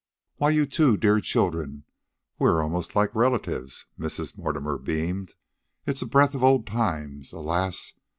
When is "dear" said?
0.97-1.19